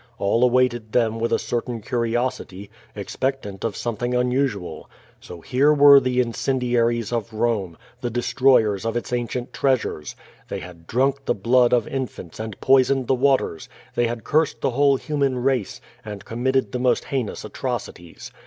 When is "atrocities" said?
17.45-18.31